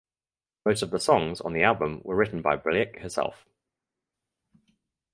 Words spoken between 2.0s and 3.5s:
were written by Bilyk herself.